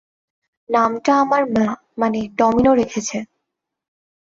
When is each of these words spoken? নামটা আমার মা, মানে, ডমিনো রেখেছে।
নামটা 0.69 1.11
আমার 1.15 1.43
মা, 1.51 1.67
মানে, 1.97 2.19
ডমিনো 2.37 2.71
রেখেছে। 2.75 3.17